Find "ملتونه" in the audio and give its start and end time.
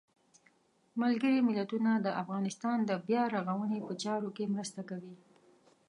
1.49-1.91